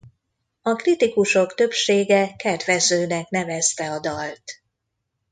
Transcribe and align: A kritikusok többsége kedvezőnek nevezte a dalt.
A 0.61 0.73
kritikusok 0.75 1.53
többsége 1.53 2.35
kedvezőnek 2.35 3.29
nevezte 3.29 3.91
a 3.91 3.99
dalt. 3.99 4.43